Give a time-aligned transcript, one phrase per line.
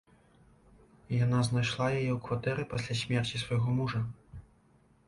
[1.17, 4.05] Яна знайшла яе ў кватэры пасля смерці свайго мужа.